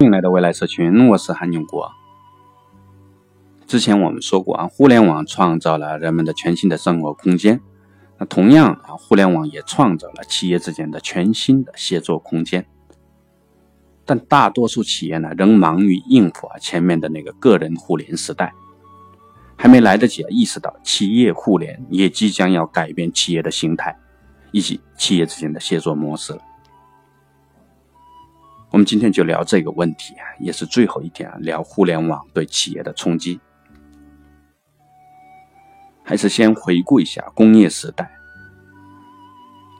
[0.00, 1.90] 欢迎来到未来社群，我是韩永国。
[3.66, 7.60] 之前我们说过啊，互联网创造了人们的全新的生活空间，
[8.16, 12.64] 那同样啊，互联网也创造了企业之间的全新的协作空间。
[14.04, 18.54] 但大多数企业呢，仍忙于应付啊前面的那个个人互联时代，
[19.56, 23.98] 还没来得及意识到企业互联也即将要改变企业的形态
[24.52, 26.38] 以及企业之间的协作模式了。
[28.70, 33.40] 我们今天就聊这个问题，也是最后一天，聊互联网对企业的冲击。
[36.04, 38.10] 还是先回顾一下工业时代，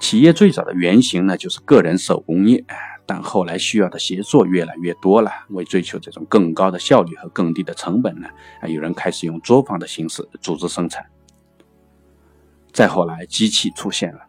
[0.01, 2.65] 企业最早的原型呢，就是个人手工业，
[3.07, 8.29] 但后来需要的协作越来越多了，为追求这种更高的效率和更低的成本呢，
[8.69, 11.07] 有人开始用作坊的形式组织生产。
[12.73, 14.28] 再后来，机器出现了。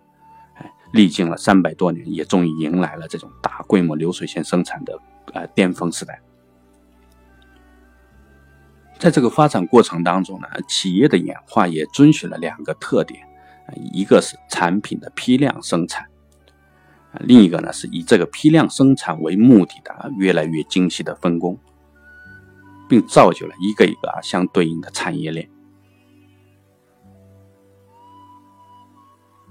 [0.91, 4.99] 历经了三百多年，也终于迎来了这种大规模流水线生产的
[5.33, 6.21] 呃巅峰时代。
[8.97, 13.21] 在这个发展过程当中呢，企业的演化也遵循了两个特点，
[13.93, 16.05] 一个是产品的批量生产，
[17.21, 21.57] 另一个呢是以这个批量生产为目的的越来越精细的分工，
[22.89, 25.49] 并造就了一个一个啊相对应的产业链。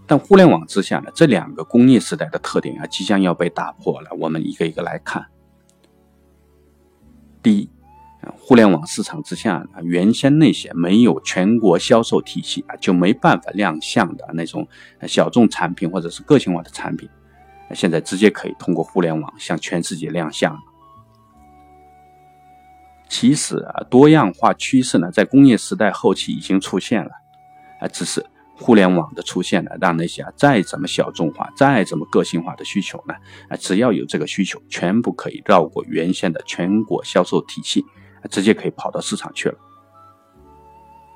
[0.08, 4.08] 但互联网之下呢，这两个工业时代的特点啊，即将要被打破了。
[4.18, 5.26] 我们一个一个来看。
[7.42, 7.68] 第一，
[8.38, 14.66] 互联网市场之下，原先那些没有全国销售体系啊，就没办法亮相的那种
[15.06, 17.06] 小众产品或者是个性化的产品，
[17.74, 20.58] 现在直接可以通过互联网向全世界亮相。
[23.10, 27.10] 其实啊，多样化趋势呢，在工业时代后期已经出现了，
[27.80, 28.24] 啊，只是。
[28.60, 33.14] 互联网的出现呢，让那些再怎么小众化、再怎么个性化的需求呢，
[33.48, 37.84] 啊，只要有这个需求，全部可以绕过原先的全国销售体系，
[38.28, 39.56] 直接可以跑到市场去了。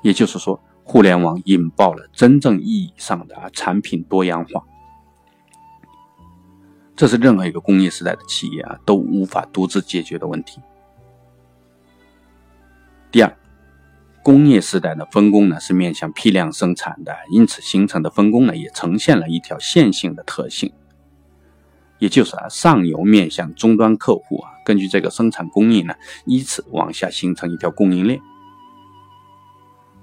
[0.01, 4.63] 也就是说，互联网引爆了真正意义上的啊产品多样化，
[6.95, 10.61] 这是任何一个工业时代的企业啊都无法独自解决的问题。
[13.11, 13.42] 第二。
[14.23, 20.71] 工业时代的分工呢是面向批量生产的，因此形成的分工呢也呈现了一条线性的特性，
[21.99, 25.93] 也就是啊上游面向终端客户啊，根据这个生产工艺呢
[26.25, 28.21] 依次往下形成一条供应链。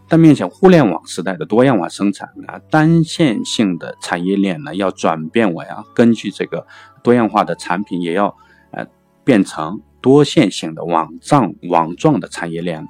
[0.07, 6.67] 但面向互联网时代的多样化生产呢，单线性的产业链呢要转变为啊根据这个
[7.03, 8.37] 多样化的产品也要
[8.73, 8.87] 呃
[9.25, 12.89] 变成多线性的网状网状的产业链了。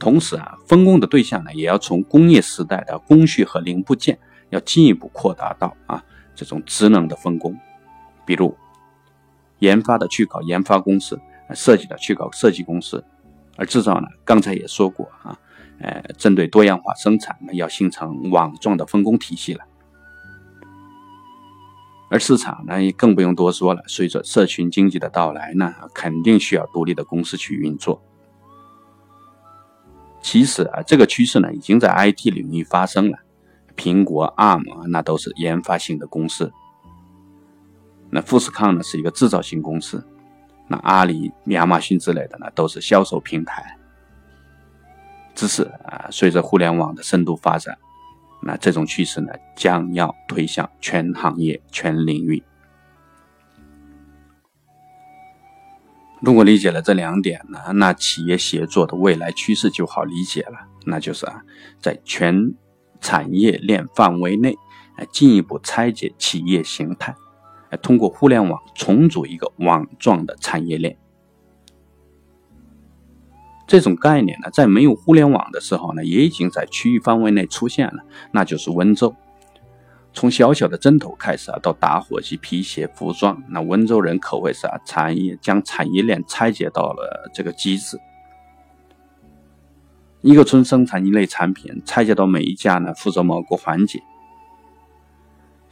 [0.00, 4.18] 同时啊，分工的对象呢，也要从工业时代的工序和零部件，
[4.48, 6.02] 要进一步扩大到啊
[6.34, 7.54] 这种职能的分工，
[8.24, 8.56] 比如
[9.58, 11.20] 研发的去搞研发公司，
[11.54, 13.04] 设计的去搞设计公司，
[13.56, 15.38] 而制造呢，刚才也说过啊，
[15.80, 19.64] 呃，针对多样化生产呢，要形成网状的分工体系了。
[22.10, 28.02] 而市场呢，也更不用多说了，随着社群经济的到来呢，肯定需要独立的公司去运作。
[30.22, 33.18] 其实啊，这个趋势呢，已经在 IT 领域发生了。
[33.76, 36.52] 苹果、ARM，那都是研发型的公司。
[38.10, 40.06] 那富士康呢，是一个制造型公司。
[40.68, 43.78] 那阿里、亚马逊之类的呢，都是销售平台。
[45.34, 47.78] 只是啊，随着互联网的深度发展，
[48.42, 52.42] 那这种趋势呢，将要推向全行业、全领域。
[56.20, 60.68] 如果理解了这两点呢，那企业协作的未来趋势就好理解了。
[60.84, 61.42] 那就是啊，
[61.78, 62.54] 在全
[63.00, 64.56] 产业链范围内，
[65.10, 67.14] 进一步拆解企业形态，
[67.80, 70.96] 通过互联网重组一个网状的产业链。
[73.66, 79.14] 这种概念呢，在没有互联网的时候呢，也已经在区域范围内出现了，那就是温州。
[80.12, 87.98] 从小小的针头开始啊，到打火机、皮鞋、服装，那温州人可谓是啊，产业将产业链拆解到了这个极致。
[90.20, 94.02] 一个村生产一类产品，拆解到每一家呢负责某个环节，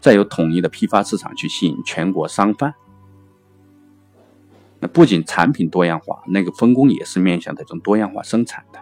[0.00, 2.74] 再有统一的批发市场去吸引全国商贩。
[4.80, 8.80] 那不仅产品多样化，那个分工也是面向这种多样化生产的。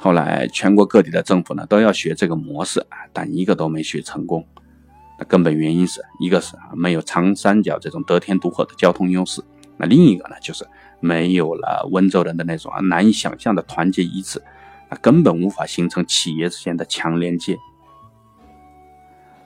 [0.00, 4.46] 后来，全国各地的政府呢都要学这个模式啊，但一个都没学成功。
[5.18, 9.42] 那根本原因是一个是没有长三角这种得天独厚的交通优势，
[9.76, 10.64] 那另一个呢就是
[11.00, 14.40] 没有了温州人的那种难以想象的团结一致，
[14.88, 17.58] 那根本无法形成企业之间的强连接。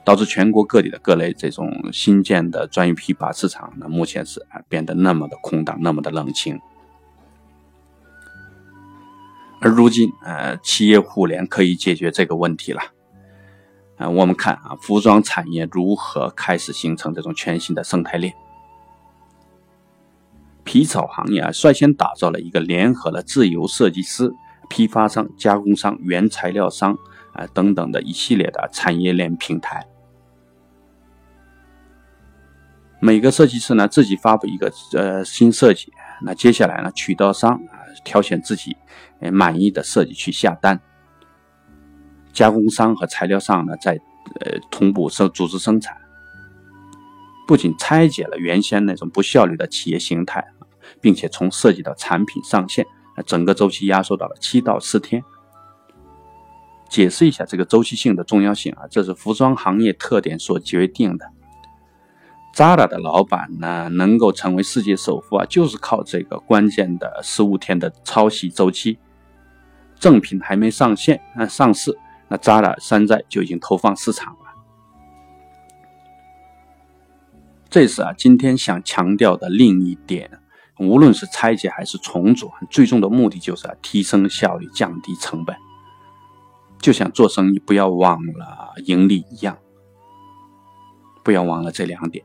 [0.05, 6.59] 导致全国各地的各类这种新建的专业批发市场呢，目前是变得那么的空荡，那么的冷清。
[9.63, 12.81] 而如今，呃，企业互联可以解决这个问题了。
[13.95, 18.33] 啊，我们看啊，服装产业如何开始形成这种全新的生态链。
[20.65, 24.33] 皮草行业啊，率先打造了一个联合了自由设计师、
[24.69, 26.97] 批发商、加工商、原材料商
[27.31, 29.87] 啊等等的一系列的产业链平台。
[32.99, 35.93] 每个设计师呢，自己发布一个呃新设计，
[36.25, 38.75] 那接下来呢，渠道商啊挑选自己。
[39.31, 40.77] 满意的设计去下单，
[42.33, 43.97] 加工商和材料商呢，在
[44.41, 45.95] 呃同步生组织生产，
[47.47, 50.45] 不仅拆解了原先那种不效率的企业形态，
[50.99, 52.85] 并且从设计到产品上线，
[53.25, 55.23] 整个周期压缩到了七到十天。
[56.89, 61.31] 解释一下这个周期性的重要性啊，这是服装行业特点所决定的。
[62.53, 68.99] Zara 的老板呢，能够成为世界首富啊，就是靠这个关键的十五天的抄袭周期。
[69.99, 71.97] 正品还没上线啊上市，
[72.27, 74.39] 那扎拉山寨就已经投放市场了。
[77.69, 80.29] 这是啊今天想强调的另一点，
[80.77, 85.55] 无论是拆解还是重组，最终的目的就是啊提升效率、降低成本。
[86.79, 89.57] 就像做生意不要忘了盈利一样，
[91.23, 92.23] 不要忘了这两点。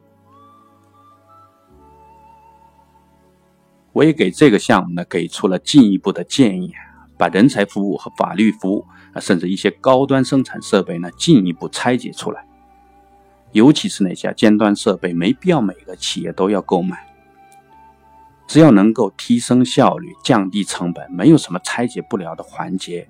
[3.98, 6.72] 我也给这个项目呢给出了进一步的建议。
[7.16, 12.46] 把人才服务和法律服务啊，甚至一些高端生产设备呢，进一步拆解出来。
[13.50, 16.96] 尤其是那些尖端设备，没必要每个企业都要购买。
[18.46, 23.08] 只要能够提升效率、降低成本，没有什么拆解不了的环节。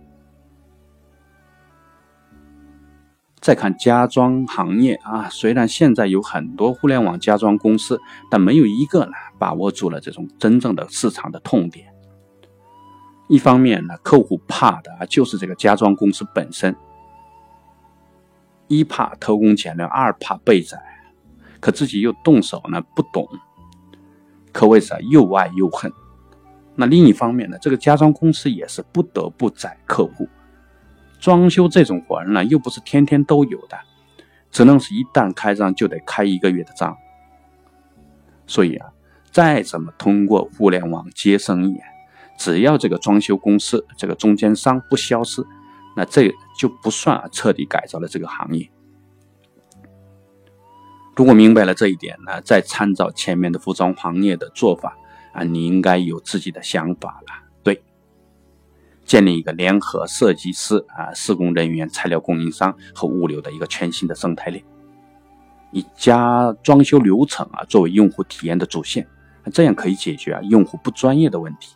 [3.48, 7.98] 再看家装行业啊，虽然现在有很多互联网家装公司，
[8.30, 11.86] 但没有一个呢把握住了这种真正的市场的痛点。
[13.26, 16.76] 一方面呢，客户怕的啊就是这个家装公司本身，
[18.66, 20.78] 一怕偷工减料，二怕被宰，
[21.58, 23.26] 可自己又动手呢不懂，
[24.52, 25.90] 可谓是又爱又恨。
[26.74, 30.28] 那另一方面呢，这个家装公司也是不得不宰客户，
[31.18, 33.78] 装修这种活儿呢又不是天天都有的，
[34.50, 36.96] 只能是一旦开张就得开一个月的张。
[38.46, 38.88] 所以啊，
[39.30, 41.78] 再怎么通过互联网接生意。
[42.38, 45.44] 只要这个装修公司这个中间商不消失，
[45.96, 48.70] 那这就不算彻底改造了这个行业。
[51.16, 54.96] 如果明白了这一点呢，再参照前面的服装行业的做法
[55.32, 57.47] 啊，你应该有自己的想法了。
[59.08, 64.62] 建立一个联合设计师啊、施工人员、材料供应商和物流的一个全新的生态链，
[65.72, 69.08] 以家装修流程啊作为用户体验的主线，
[69.50, 71.74] 这样可以解决啊用户不专业的问题。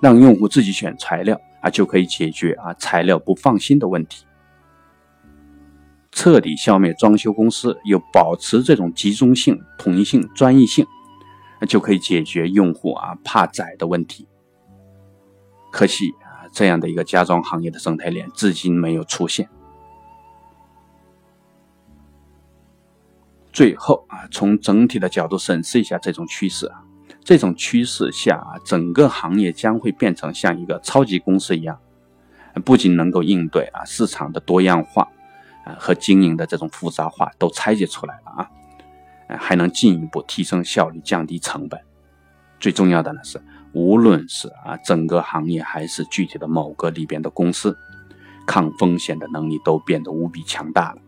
[0.00, 4.26] 让用户自己选材料啊，就可以解决啊材料不放心的问题。
[6.10, 10.84] 彻底消灭装修公司，又保持这种集中性、统一性、专业性，
[11.68, 14.26] 就可以解决用户啊怕宰的问题。
[15.72, 19.48] 可惜啊，这样的一个家装行业的生态链至今没有出现。
[23.52, 26.84] 最后啊，从整体的角度审视一下这种趋势啊。
[27.24, 31.78] 这种趋势下啊，整个行业将会变成像一个超级公司一样，
[32.64, 35.08] 不仅能够应对啊市场的多样化
[35.64, 38.50] 啊和经营的这种复杂化都拆解出来了啊，
[39.38, 41.80] 还能进一步提升效率、降低成本。
[42.58, 43.40] 最重要的呢是，
[43.74, 47.76] 无论是啊整个行业还是具体的某个里边的公司，
[48.46, 51.02] 抗风险的能力都变得无比强大了。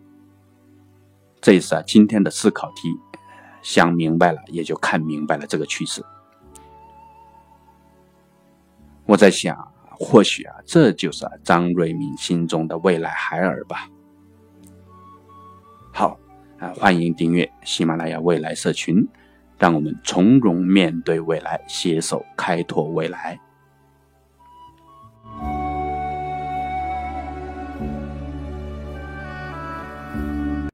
[1.41, 2.89] 这是啊今天的思考题。
[3.63, 6.05] 想明白了，也就看明白了这个趋势。
[9.07, 13.89] 我在想，或许啊，这就是张瑞敏心中的未来海尔吧。
[15.95, 16.21] 好
[16.59, 19.09] 啊，欢迎订阅喜马拉雅未来社群，
[19.59, 23.39] 让我们从容面对未来，携手开拓未来。